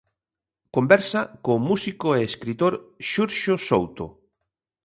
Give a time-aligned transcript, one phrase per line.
[0.75, 2.73] Conversa co músico e escritor
[3.11, 4.05] Xurxo Souto.